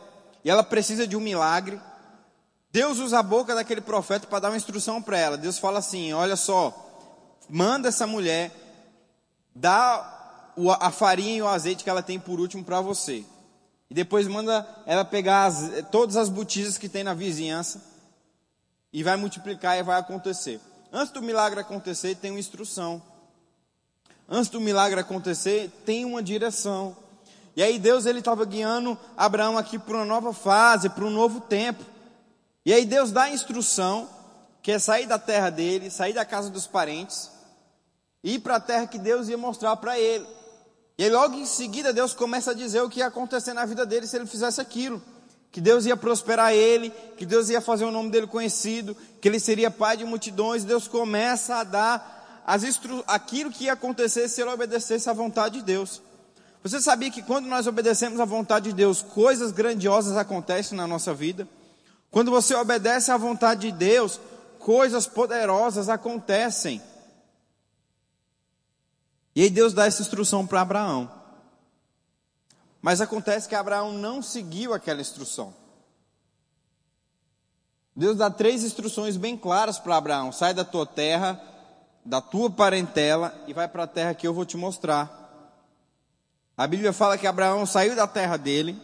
[0.45, 1.81] e ela precisa de um milagre.
[2.71, 5.39] Deus usa a boca daquele profeta para dar uma instrução para ela.
[5.39, 6.75] Deus fala assim: Olha só,
[7.49, 8.53] manda essa mulher,
[9.55, 10.15] dá
[10.81, 13.25] a farinha e o azeite que ela tem por último para você.
[13.91, 17.83] E depois manda ela pegar as, todas as botijas que tem na vizinhança
[18.93, 20.61] e vai multiplicar e vai acontecer.
[20.93, 23.03] Antes do milagre acontecer, tem uma instrução.
[24.29, 26.95] Antes do milagre acontecer, tem uma direção.
[27.57, 31.41] E aí Deus ele estava guiando Abraão aqui para uma nova fase, para um novo
[31.41, 31.83] tempo.
[32.65, 34.09] E aí Deus dá a instrução,
[34.63, 37.31] que é sair da terra dele, sair da casa dos parentes,
[38.23, 40.27] e ir para a terra que Deus ia mostrar para ele.
[40.99, 43.87] E aí, logo em seguida, Deus começa a dizer o que ia acontecer na vida
[43.87, 45.01] dele se ele fizesse aquilo.
[45.51, 49.41] Que Deus ia prosperar ele, que Deus ia fazer o nome dele conhecido, que ele
[49.41, 50.65] seria pai de multidões.
[50.65, 52.18] Deus começa a dar
[52.49, 53.05] as instru...
[53.07, 56.01] aquilo que ia acontecer se ele obedecesse à vontade de Deus.
[56.63, 61.13] Você sabia que quando nós obedecemos à vontade de Deus, coisas grandiosas acontecem na nossa
[61.13, 61.47] vida?
[62.11, 64.19] Quando você obedece à vontade de Deus,
[64.61, 66.81] coisas poderosas acontecem.
[69.37, 71.13] E aí Deus dá essa instrução para Abraão.
[72.81, 75.55] Mas acontece que Abraão não seguiu aquela instrução.
[77.95, 81.39] Deus dá três instruções bem claras para Abraão: sai da tua terra,
[82.05, 85.19] da tua parentela e vai para a terra que eu vou te mostrar.
[86.57, 88.81] A Bíblia fala que Abraão saiu da terra dele,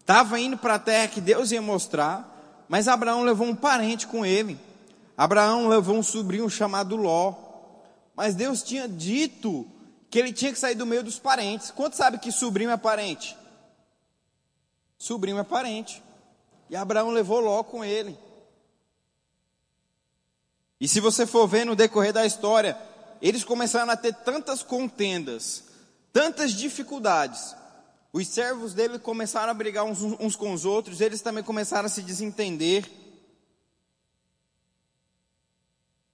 [0.00, 4.26] estava indo para a terra que Deus ia mostrar, mas Abraão levou um parente com
[4.26, 4.58] ele.
[5.16, 7.34] Abraão levou um sobrinho chamado Ló.
[8.14, 9.66] Mas Deus tinha dito
[10.10, 11.70] que ele tinha que sair do meio dos parentes.
[11.70, 13.36] Quanto sabe que sobrinho é parente?
[14.98, 16.02] Sobrinho é parente.
[16.68, 18.18] E Abraão levou Ló com ele.
[20.82, 22.76] E se você for ver no decorrer da história,
[23.20, 25.62] eles começaram a ter tantas contendas,
[26.12, 27.54] tantas dificuldades.
[28.12, 31.88] Os servos dele começaram a brigar uns, uns com os outros, eles também começaram a
[31.88, 32.90] se desentender.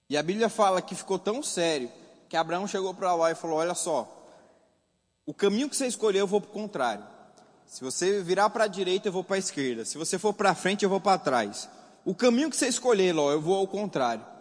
[0.07, 1.91] E a Bíblia fala que ficou tão sério
[2.29, 4.23] que Abraão chegou para Ló e falou: Olha só,
[5.25, 7.03] o caminho que você escolheu eu vou para o contrário.
[7.65, 9.83] Se você virar para a direita, eu vou para a esquerda.
[9.83, 11.67] Se você for para frente, eu vou para trás.
[12.05, 14.37] O caminho que você escolher, Ló, eu vou ao contrário.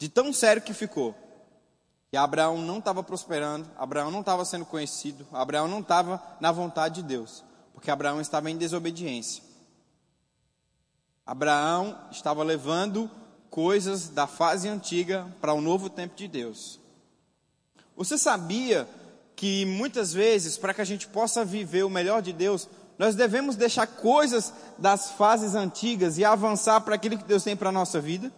[0.00, 1.14] De tão sério que ficou.
[2.10, 6.96] E Abraão não estava prosperando, Abraão não estava sendo conhecido, Abraão não estava na vontade
[6.96, 7.44] de Deus,
[7.74, 9.44] porque Abraão estava em desobediência.
[11.24, 13.10] Abraão estava levando
[13.50, 16.80] coisas da fase antiga para o novo tempo de Deus.
[17.94, 18.88] Você sabia
[19.36, 22.66] que muitas vezes, para que a gente possa viver o melhor de Deus,
[22.98, 27.68] nós devemos deixar coisas das fases antigas e avançar para aquilo que Deus tem para
[27.68, 28.32] a nossa vida?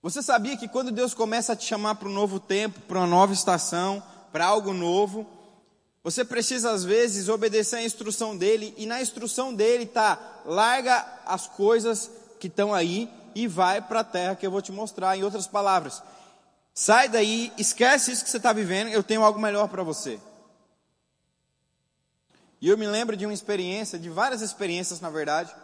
[0.00, 3.06] Você sabia que quando Deus começa a te chamar para um novo tempo, para uma
[3.06, 5.26] nova estação, para algo novo,
[6.04, 11.48] você precisa, às vezes, obedecer a instrução dele, e na instrução dele está: larga as
[11.48, 15.16] coisas que estão aí e vai para a terra que eu vou te mostrar.
[15.16, 16.02] Em outras palavras,
[16.72, 20.20] sai daí, esquece isso que você está vivendo, eu tenho algo melhor para você.
[22.60, 25.54] E eu me lembro de uma experiência, de várias experiências, na verdade,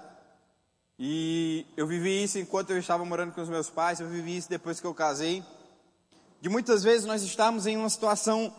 [0.98, 4.48] e eu vivi isso enquanto eu estava morando com os meus pais, eu vivi isso
[4.48, 5.42] depois que eu casei.
[6.40, 8.54] De muitas vezes nós estávamos em uma situação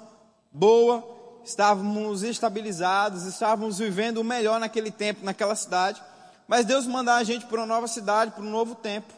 [0.52, 1.04] boa,
[1.46, 6.02] estávamos estabilizados, estávamos vivendo o melhor naquele tempo, naquela cidade.
[6.48, 9.14] Mas Deus mandar a gente para uma nova cidade, para um novo tempo.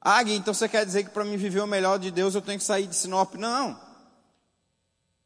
[0.00, 2.58] Ah, então você quer dizer que para mim viver o melhor de Deus eu tenho
[2.58, 3.34] que sair de Sinop?
[3.36, 3.80] Não.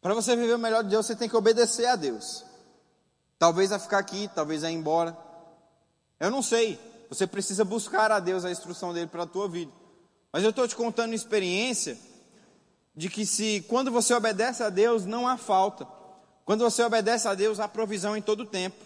[0.01, 2.45] Para você viver o melhor de Deus, você tem que obedecer a Deus.
[3.39, 5.17] Talvez a ficar aqui, talvez a ir embora.
[6.19, 6.79] Eu não sei.
[7.09, 9.73] Você precisa buscar a Deus a instrução dele para a tua vida.
[10.33, 11.99] Mas eu estou te contando experiência
[12.95, 15.87] de que se quando você obedece a Deus não há falta.
[16.45, 18.77] Quando você obedece a Deus há provisão em todo o tempo.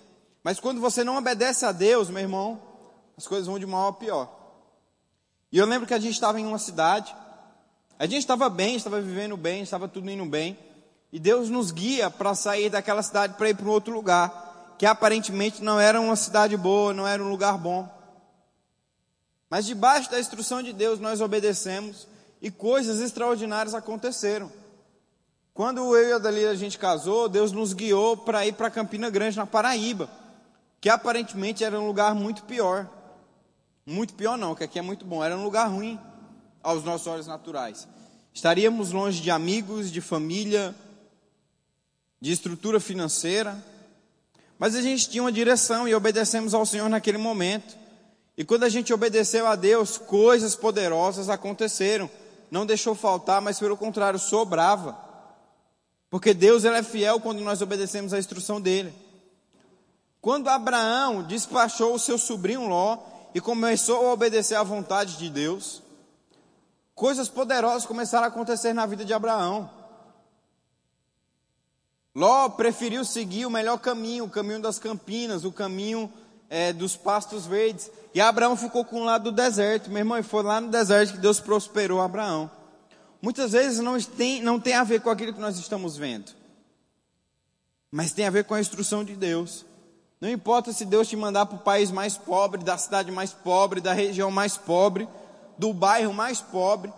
[0.42, 2.60] Mas quando você não obedece a Deus, meu irmão,
[3.16, 4.42] as coisas vão de mal a pior.
[5.50, 7.14] E eu lembro que a gente estava em uma cidade,
[7.98, 10.58] a gente estava bem, estava vivendo bem, estava tudo indo bem,
[11.12, 14.51] e Deus nos guia para sair daquela cidade para ir para um outro lugar,
[14.82, 17.88] que aparentemente não era uma cidade boa, não era um lugar bom.
[19.48, 22.08] Mas debaixo da instrução de Deus nós obedecemos
[22.40, 24.50] e coisas extraordinárias aconteceram.
[25.54, 29.08] Quando eu e a Dalila a gente casou, Deus nos guiou para ir para Campina
[29.08, 30.10] Grande, na Paraíba,
[30.80, 32.90] que aparentemente era um lugar muito pior.
[33.86, 35.96] Muito pior não, que aqui é muito bom, era um lugar ruim
[36.60, 37.86] aos nossos olhos naturais.
[38.34, 40.74] Estaríamos longe de amigos, de família,
[42.20, 43.56] de estrutura financeira,
[44.62, 47.76] mas a gente tinha uma direção e obedecemos ao Senhor naquele momento.
[48.38, 52.08] E quando a gente obedeceu a Deus, coisas poderosas aconteceram
[52.48, 54.96] não deixou faltar, mas pelo contrário, sobrava.
[56.08, 58.94] Porque Deus ele é fiel quando nós obedecemos a instrução dele.
[60.20, 62.98] Quando Abraão despachou o seu sobrinho Ló
[63.34, 65.82] e começou a obedecer à vontade de Deus,
[66.94, 69.81] coisas poderosas começaram a acontecer na vida de Abraão.
[72.14, 76.12] Ló preferiu seguir o melhor caminho, o caminho das campinas, o caminho
[76.50, 77.90] é, dos pastos verdes.
[78.14, 79.88] E Abraão ficou com o lado do deserto.
[79.88, 82.50] Meu irmão, e foi lá no deserto que Deus prosperou Abraão.
[83.22, 86.32] Muitas vezes não tem, não tem a ver com aquilo que nós estamos vendo,
[87.88, 89.64] mas tem a ver com a instrução de Deus.
[90.20, 93.80] Não importa se Deus te mandar para o país mais pobre, da cidade mais pobre,
[93.80, 95.08] da região mais pobre,
[95.56, 96.92] do bairro mais pobre,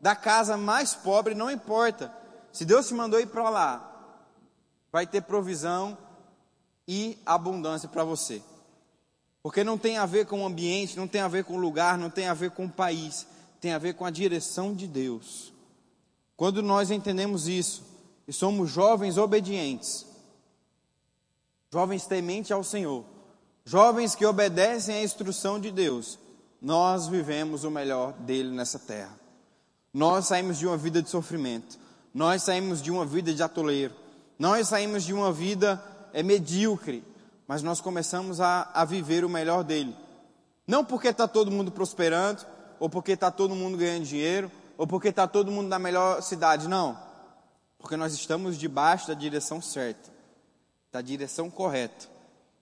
[0.00, 2.12] da casa mais pobre, não importa.
[2.52, 3.91] Se Deus te mandou ir para lá,
[4.92, 5.96] vai ter provisão
[6.86, 8.42] e abundância para você.
[9.42, 11.98] Porque não tem a ver com o ambiente, não tem a ver com o lugar,
[11.98, 13.26] não tem a ver com o país,
[13.60, 15.52] tem a ver com a direção de Deus.
[16.36, 17.82] Quando nós entendemos isso
[18.28, 20.06] e somos jovens obedientes,
[21.72, 23.04] jovens tementes ao Senhor,
[23.64, 26.18] jovens que obedecem à instrução de Deus,
[26.60, 29.18] nós vivemos o melhor dele nessa terra.
[29.92, 31.78] Nós saímos de uma vida de sofrimento,
[32.14, 33.94] nós saímos de uma vida de atoleiro,
[34.38, 37.04] nós saímos de uma vida é, medíocre,
[37.46, 39.94] mas nós começamos a, a viver o melhor dele.
[40.66, 42.44] Não porque está todo mundo prosperando,
[42.78, 46.68] ou porque está todo mundo ganhando dinheiro, ou porque está todo mundo na melhor cidade,
[46.68, 46.98] não.
[47.78, 50.10] Porque nós estamos debaixo da direção certa,
[50.90, 52.08] da direção correta.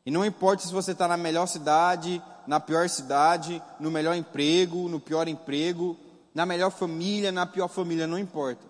[0.05, 4.89] E não importa se você está na melhor cidade, na pior cidade, no melhor emprego,
[4.89, 5.97] no pior emprego,
[6.35, 8.63] na melhor família, na pior família, não importa.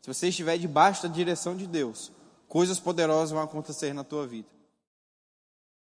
[0.00, 2.10] Se você estiver debaixo da direção de Deus,
[2.48, 4.57] coisas poderosas vão acontecer na tua vida.